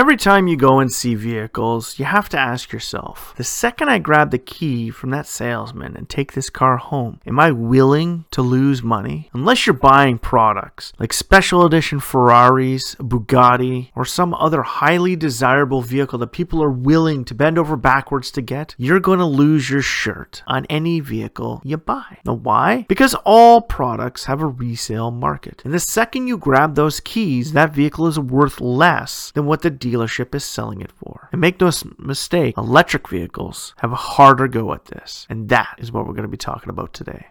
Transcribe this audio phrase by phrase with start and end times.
[0.00, 3.98] Every time you go and see vehicles, you have to ask yourself the second I
[3.98, 8.40] grab the key from that salesman and take this car home, am I willing to
[8.40, 9.28] lose money?
[9.34, 16.18] Unless you're buying products like special edition Ferraris, Bugatti, or some other highly desirable vehicle
[16.20, 19.82] that people are willing to bend over backwards to get, you're going to lose your
[19.82, 22.16] shirt on any vehicle you buy.
[22.24, 22.86] Now, why?
[22.88, 25.60] Because all products have a resale market.
[25.62, 29.89] And the second you grab those keys, that vehicle is worth less than what the
[29.90, 31.28] dealership is selling it for.
[31.32, 35.26] And make no mistake, electric vehicles have a harder go at this.
[35.28, 37.26] And that is what we're going to be talking about today.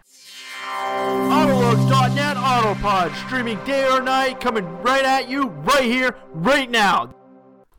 [0.70, 7.14] Autolux.net Autopod, streaming day or night, coming right at you, right here, right now.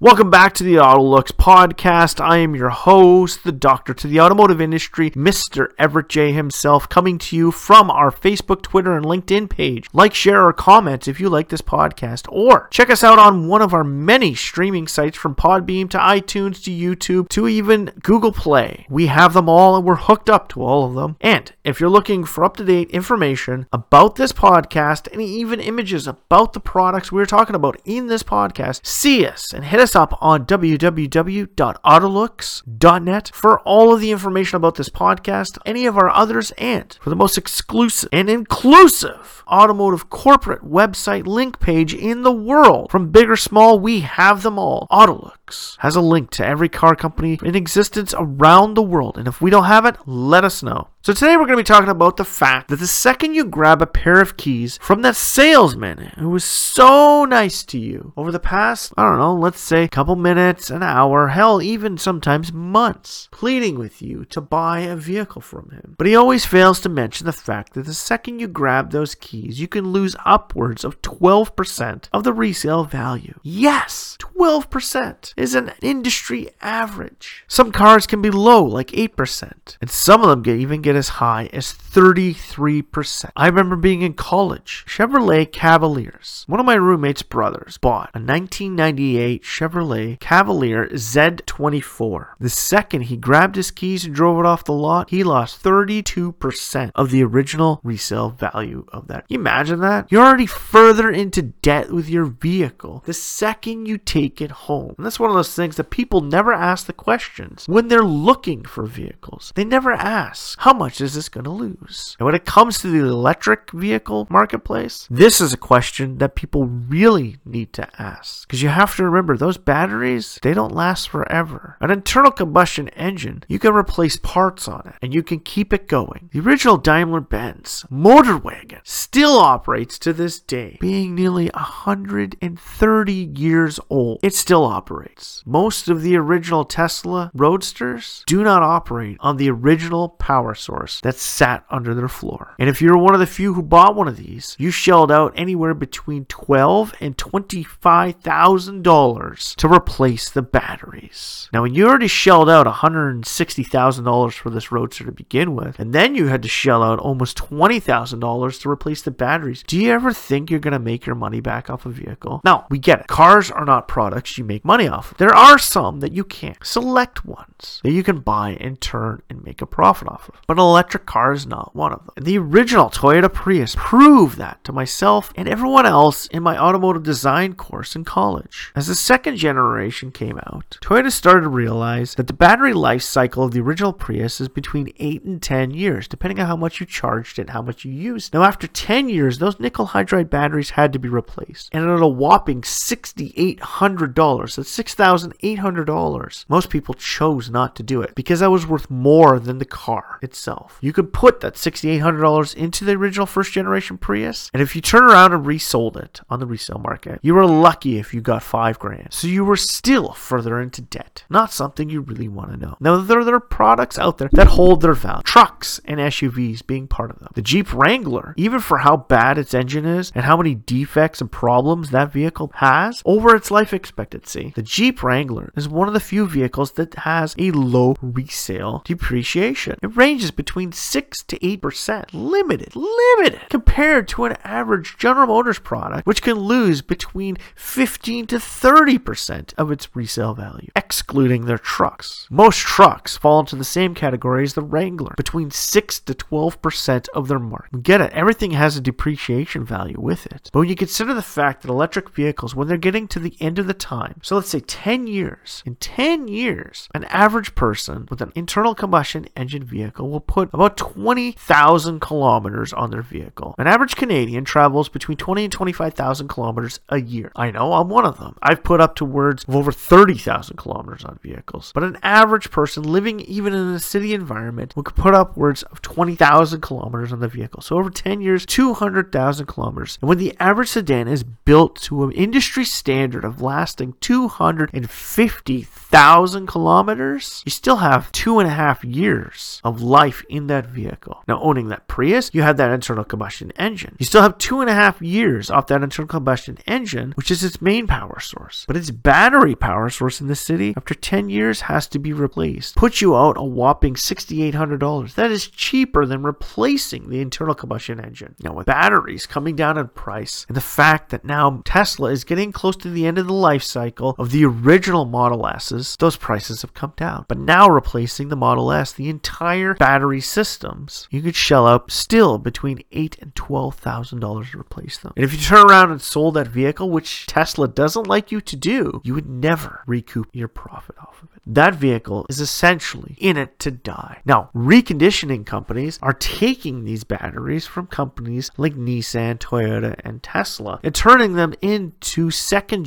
[0.03, 2.25] Welcome back to the Autolux podcast.
[2.25, 5.73] I am your host, the doctor to the automotive industry, Mr.
[5.79, 9.89] Everett J himself, coming to you from our Facebook, Twitter, and LinkedIn page.
[9.93, 13.61] Like, share, or comment if you like this podcast, or check us out on one
[13.61, 18.87] of our many streaming sites from Podbean to iTunes to YouTube to even Google Play.
[18.89, 21.19] We have them all and we're hooked up to all of them.
[21.21, 26.07] And if you're looking for up to date information about this podcast and even images
[26.07, 30.17] about the products we're talking about in this podcast, see us and hit us up
[30.21, 36.99] on www.autolux.net for all of the information about this podcast, any of our others, and
[37.01, 42.91] for the most exclusive and inclusive automotive corporate website link page in the world.
[42.91, 44.87] From big or small, we have them all.
[44.91, 49.41] Autolux has a link to every car company in existence around the world, and if
[49.41, 50.89] we don't have it, let us know.
[51.03, 53.81] So today we're going to be talking about the fact that the second you grab
[53.81, 58.39] a pair of keys from that salesman who was so nice to you over the
[58.39, 63.31] past, I don't know, let's say a couple minutes, an hour, hell, even sometimes months,
[63.33, 65.95] pleading with you to buy a vehicle from him.
[65.97, 69.59] But he always fails to mention the fact that the second you grab those keys,
[69.59, 73.41] you can lose upwards of 12% of the resale value.
[73.43, 77.45] Yes, 12% is an industry average.
[77.47, 81.11] Some cars can be low, like 8%, and some of them can even get as
[81.21, 83.33] high as 33%.
[83.37, 86.45] I remember being in college, Chevrolet Cavaliers.
[86.47, 92.29] One of my roommate's brothers bought a 1998 Chevrolet Cavalier Z24.
[92.41, 96.93] The second he grabbed his keys and drove it off the lot, he lost 32%
[96.95, 99.27] of the original resale value of that.
[99.29, 100.11] Imagine that?
[100.11, 104.95] You're already further into debt with your vehicle the second you take it home.
[104.99, 108.65] And that's one of those things that people never ask the questions when they're looking
[108.65, 109.51] for vehicles.
[109.55, 112.17] They never ask, how much is this going to lose?
[112.19, 116.67] And when it comes to the electric vehicle marketplace, this is a question that people
[116.67, 118.47] really need to ask.
[118.47, 121.77] Because you have to remember, those batteries, they don't last forever.
[121.81, 125.89] An internal combustion engine, you can replace parts on it and you can keep it
[125.89, 126.29] going.
[126.33, 133.81] The original Daimler Benz motor wagon still operates to this day, being nearly 130 years
[133.89, 134.20] old.
[134.23, 135.43] It still operates.
[135.47, 141.17] Most of the original Tesla Roadsters do not operate on the original power source that
[141.17, 142.55] sat under their floor.
[142.59, 145.33] And if you're one of the few who bought one of these, you shelled out
[145.37, 151.49] anywhere between twelve and twenty-five thousand dollars to replace the batteries.
[151.53, 155.05] Now, when you already shelled out one hundred and sixty thousand dollars for this Roadster
[155.05, 158.71] to begin with, and then you had to shell out almost twenty thousand dollars to
[158.71, 161.87] replace the batteries, do you ever think you're going to make your money back off
[161.87, 162.43] a vehicle?
[162.45, 163.07] Now, we get it.
[163.07, 165.13] Cars are not products you make money off.
[165.13, 165.19] of.
[165.19, 166.65] There are some that you can't.
[166.65, 170.41] Select ones that you can buy and turn and make a profit off of.
[170.47, 172.25] But an electric car is not one of them.
[172.25, 177.55] The original Toyota Prius proved that to myself and everyone else in my automotive design
[177.55, 178.73] course in college.
[178.75, 183.45] As the second generation came out, Toyota started to realize that the battery life cycle
[183.45, 186.87] of the original Prius is between 8 and 10 years, depending on how much you
[186.87, 188.33] charged it how much you used.
[188.33, 191.69] Now, after 10 years, those nickel hydride batteries had to be replaced.
[191.73, 198.41] And at a whopping $6,800, that's $6,800, most people chose not to do it because
[198.41, 200.79] that was worth more than the car itself.
[200.81, 205.05] You could put that $6,800 into the original first generation Prius, and if you turn
[205.05, 208.79] around and resold it on the resale market, you were lucky if you got five
[208.79, 209.09] grand.
[209.11, 211.25] So you were still further into debt.
[211.29, 212.77] Not something you really want to know.
[212.81, 215.23] Now, there, there are products out there that hold their value.
[215.23, 217.31] Trucks and SUVs being part of them.
[217.35, 221.31] The Jeep Wrangler, even for how bad its engine is and how many defects and
[221.31, 226.01] problems that vehicle has over its life expectancy, the Jeep Wrangler is one of the
[226.01, 229.79] few vehicles that has a low resale depreciation.
[229.83, 232.05] It ranges between 6 to 8%.
[232.13, 238.37] Limited, limited, compared to an average General Motors product, which can lose between 15 to
[238.37, 242.27] 30% of its resale value, excluding their trucks.
[242.31, 247.29] Most trucks fall into the same category as the Wrangler, between 6 to 12% of
[247.29, 247.83] their market.
[247.83, 250.51] Get it, everything has a depreciation value with it.
[250.53, 253.59] But when you consider the fact that electric vehicles, when they're getting to the end
[253.59, 258.21] of the time, so let's say 10 years, in 10 years, an average person with
[258.21, 263.55] an internal combustion engine vehicle will put about 20,000 kilometers on their vehicle.
[263.59, 267.31] An average Canadian travels between 20 and 25,000 kilometers a year.
[267.37, 268.37] I know I'm one of them.
[268.43, 271.71] I've put up to words of over 30,000 kilometers on vehicles.
[271.73, 276.61] But an average person living even in a city environment will put upwards of 20,000
[276.61, 277.63] kilometers on the vehicle.
[277.63, 279.97] So over 10 years, 200,000 kilometers.
[280.01, 287.43] And when the average sedan is built to an industry standard of lasting 250,000 kilometers,
[287.45, 291.23] you still have two and a half years of life in that vehicle.
[291.29, 293.97] Now, owning that Prius, you have that internal combustion engine.
[293.99, 297.45] You still have two and a half years off that internal combustion engine, which is
[297.45, 298.65] its main power source.
[298.67, 302.77] But its battery power source in the city, after 10 years, has to be replaced.
[302.77, 305.17] Put you out a whopping $6,800.
[305.17, 308.37] That is cheaper than replacing the internal combustion engine.
[308.43, 312.53] Now, with batteries coming down in price, and the fact that now Tesla is getting
[312.53, 316.63] close to the end of the life cycle of the original Model S's, those prices
[316.63, 317.25] have come down.
[317.29, 322.39] But now replacing the Model S, the entire battery systems, you could shell out still
[322.39, 325.13] between eight and twelve thousand dollars to replace them.
[325.17, 328.57] And if you turn around and sold that vehicle, which Tesla doesn't like you to
[328.57, 331.43] do, you would never recoup your profit off of it.
[331.47, 334.21] That vehicle is essentially in it to die.
[334.25, 340.95] Now, reconditioning companies are taking these batteries from companies like Nissan, Toyota, and Tesla and
[340.95, 342.85] turning them into second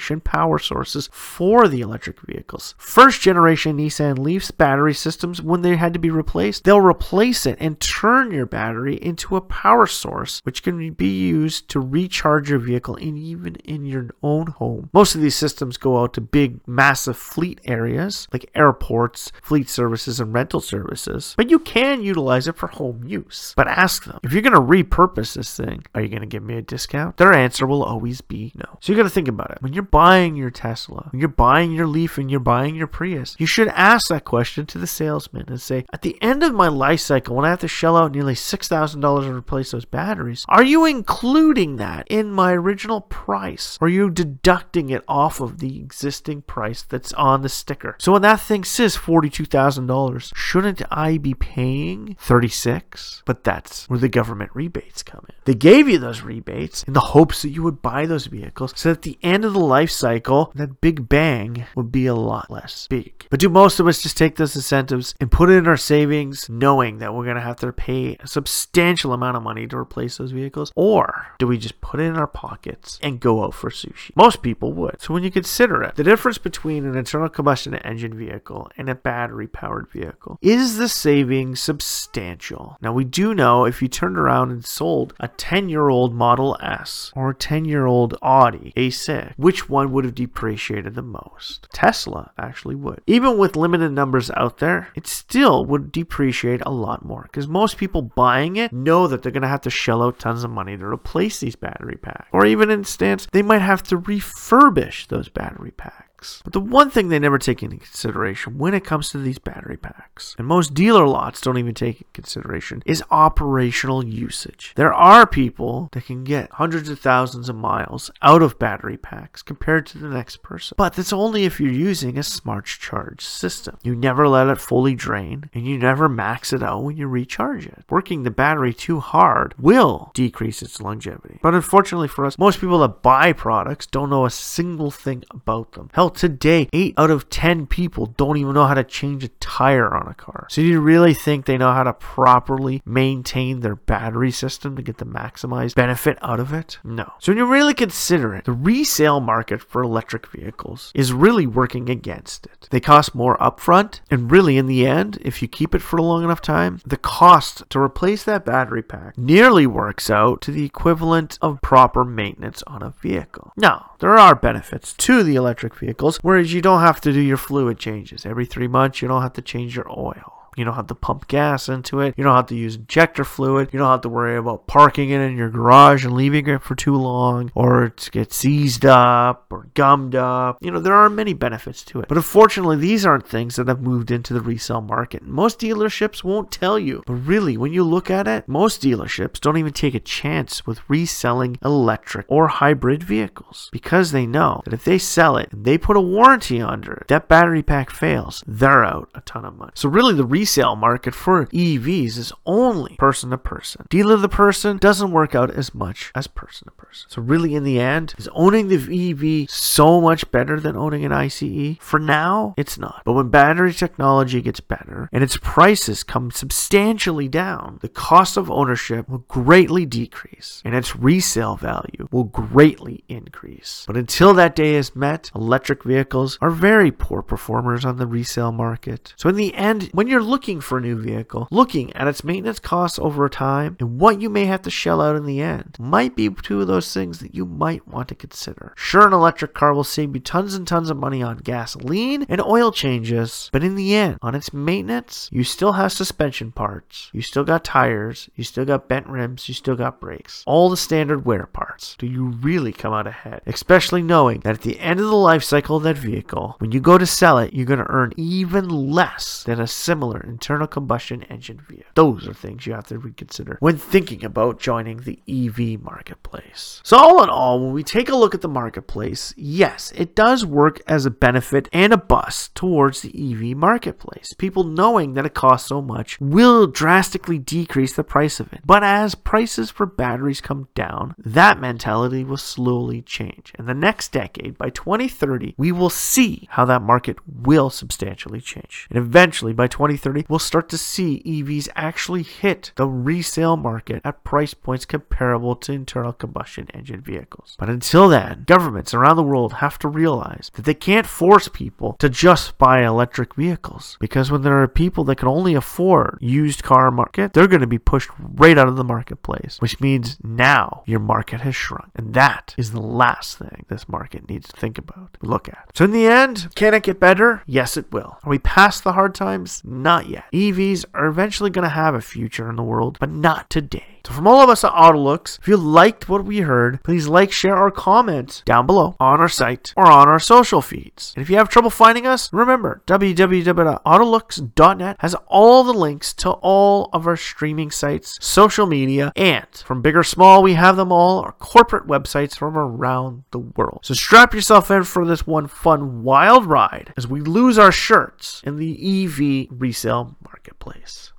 [0.00, 2.74] generation power sources for the electric vehicles.
[2.78, 7.58] First generation Nissan Leafs battery systems, when they had to be replaced, they'll replace it
[7.60, 12.58] and turn your battery into a power source which can be used to recharge your
[12.58, 14.88] vehicle and even in your own home.
[14.92, 20.20] Most of these systems go out to big, massive fleet areas like airports, fleet services,
[20.20, 23.52] and rental services, but you can utilize it for home use.
[23.56, 26.42] But ask them if you're going to repurpose this thing, are you going to give
[26.42, 27.18] me a discount?
[27.18, 28.78] Their answer will always be no.
[28.80, 29.58] So you got to think about it.
[29.60, 33.36] When you're buying your Tesla, when you're buying your Leaf, and you're buying your Prius,
[33.38, 36.68] you should ask that question to the salesman and say, at the end of my
[36.68, 40.62] life cycle, when I have to shell out nearly $6,000 to replace those batteries, are
[40.62, 43.78] you including that in my original price?
[43.80, 47.96] Or are you deducting it off of the existing price that's on the sticker?
[47.98, 53.22] So when that thing says $42,000, shouldn't I be paying 36?
[53.24, 55.34] But that's where the government rebates come in.
[55.44, 58.90] They gave you those rebates in the hopes that you would buy those vehicles so
[58.90, 62.50] that at the end of the life cycle, that big bang would be a lot
[62.50, 63.26] less big.
[63.30, 66.48] But do most of us just take those incentives and put it in our savings
[66.48, 70.18] knowing that we're going to have to pay a substantial amount of money to replace
[70.18, 70.72] those vehicles?
[70.74, 74.10] Or do we just put it in our pockets and go out for sushi?
[74.16, 75.00] Most people would.
[75.00, 78.94] So when you consider it, the difference between an internal combustion engine vehicle and a
[78.94, 80.38] battery powered vehicle.
[80.42, 82.76] Is the savings substantial?
[82.80, 86.56] Now, we do know if you turned around and sold a 10 year old Model
[86.62, 91.68] S or a 10 year old Audi A6, which one would have depreciated the most?
[91.72, 93.00] Tesla actually would.
[93.06, 97.76] Even with limited numbers out there, it still would depreciate a lot more because most
[97.76, 100.76] people buying it know that they're going to have to shell out tons of money
[100.76, 102.28] to replace these battery packs.
[102.32, 106.42] Or even in stance, they might have to refurbish those battery packs packs.
[106.44, 109.76] But the one thing they never take into consideration when it comes to these battery
[109.76, 114.72] packs, and most dealer lots don't even take into consideration, is operational usage.
[114.76, 119.42] There are people that can get hundreds of thousands of miles out of battery packs
[119.42, 120.74] compared to the next person.
[120.76, 123.78] But that's only if you're using a smart charge system.
[123.82, 127.66] You never let it fully drain, and you never max it out when you recharge
[127.66, 127.84] it.
[127.88, 131.38] Working the battery too hard will decrease its longevity.
[131.42, 135.72] But unfortunately for us, most people that buy products don't know a single thing about
[135.72, 135.88] them.
[136.10, 140.08] Today, 8 out of 10 people don't even know how to change a tire on
[140.08, 140.46] a car.
[140.50, 144.82] So, do you really think they know how to properly maintain their battery system to
[144.82, 146.78] get the maximized benefit out of it?
[146.84, 147.12] No.
[147.18, 151.88] So, when you really consider it, the resale market for electric vehicles is really working
[151.88, 152.68] against it.
[152.70, 156.02] They cost more upfront, and really, in the end, if you keep it for a
[156.02, 160.64] long enough time, the cost to replace that battery pack nearly works out to the
[160.64, 163.52] equivalent of proper maintenance on a vehicle.
[163.56, 167.20] Now, there are benefits to the electric vehicle vehicles, whereas you don't have to do
[167.20, 168.24] your fluid changes.
[168.24, 170.39] Every three months, you don't have to change your oil.
[170.56, 172.14] You don't have to pump gas into it.
[172.16, 173.70] You don't have to use injector fluid.
[173.72, 176.74] You don't have to worry about parking it in your garage and leaving it for
[176.74, 180.58] too long or to get seized up or gummed up.
[180.60, 182.08] You know, there are many benefits to it.
[182.08, 185.22] But unfortunately, these aren't things that have moved into the resale market.
[185.22, 187.02] Most dealerships won't tell you.
[187.06, 190.88] But really, when you look at it, most dealerships don't even take a chance with
[190.88, 195.78] reselling electric or hybrid vehicles because they know that if they sell it and they
[195.78, 199.72] put a warranty under it, that battery pack fails, they're out a ton of money.
[199.74, 203.84] So really the resale market for EVs is only person to person.
[203.90, 207.10] Dealer to person doesn't work out as much as person to person.
[207.10, 208.80] So really in the end, is owning the
[209.10, 211.76] EV so much better than owning an ICE?
[211.78, 213.02] For now, it's not.
[213.04, 218.50] But when battery technology gets better and its prices come substantially down, the cost of
[218.50, 223.84] ownership will greatly decrease and its resale value will greatly increase.
[223.86, 228.52] But until that day is met, electric vehicles are very poor performers on the resale
[228.52, 229.12] market.
[229.18, 232.58] So in the end, when you're looking for a new vehicle, looking at its maintenance
[232.58, 236.16] costs over time and what you may have to shell out in the end might
[236.16, 238.72] be two of those things that you might want to consider.
[238.76, 242.40] Sure, an electric car will save you tons and tons of money on gasoline and
[242.40, 247.22] oil changes, but in the end, on its maintenance, you still have suspension parts, you
[247.22, 251.24] still got tires, you still got bent rims, you still got brakes, all the standard
[251.24, 251.96] wear parts.
[251.98, 253.42] Do you really come out ahead?
[253.46, 256.80] Especially knowing that at the end of the life cycle of that vehicle, when you
[256.80, 261.22] go to sell it, you're going to earn even less than a similar internal combustion
[261.24, 261.90] engine vehicle.
[261.94, 266.80] Those are things you have to reconsider when thinking about joining the EV marketplace.
[266.84, 270.44] So, all in all, when we take a look at the marketplace, yes, it does
[270.44, 274.34] work as a benefit and a bust towards the EV marketplace.
[274.34, 278.60] People knowing that it costs so much will drastically decrease the price of it.
[278.64, 283.52] But as prices for batteries come down, that mentality will slowly change.
[283.58, 288.86] In the next decade, by 2030, we will see how that market will substantially change.
[288.90, 294.24] And eventually, by 2030, we'll start to see EVs actually hit the resale market at
[294.24, 297.56] price points comparable to internal combustion engine vehicles.
[297.58, 301.96] But until then, governments around the world have to realize that they can't force people
[301.98, 306.62] to just buy electric vehicles because when there are people that can only afford used
[306.62, 310.82] car market, they're going to be pushed right out of the marketplace, which means now
[310.86, 311.90] your market has shrunk.
[311.94, 315.70] And that is the last thing this market needs to think about, look at.
[315.74, 317.42] So in the end, can it get better?
[317.46, 318.18] Yes, it will.
[318.22, 319.62] Are we past the hard times?
[319.64, 320.24] Not yet.
[320.32, 323.99] EVs are eventually going to have a future in the world, but not today.
[324.04, 327.32] So from all of us at Autolux, if you liked what we heard, please like,
[327.32, 331.12] share, or comment down below on our site or on our social feeds.
[331.16, 336.88] And if you have trouble finding us, remember www.autolux.net has all the links to all
[336.92, 341.20] of our streaming sites, social media, and from big or small, we have them all,
[341.20, 343.80] our corporate websites from around the world.
[343.82, 348.42] So strap yourself in for this one fun, wild ride as we lose our shirts
[348.44, 351.12] in the EV resale marketplace.